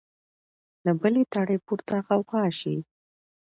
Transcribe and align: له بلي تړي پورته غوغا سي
له 0.85 0.91
بلي 1.01 1.23
تړي 1.33 1.57
پورته 1.65 1.95
غوغا 2.05 2.43
سي 2.59 2.75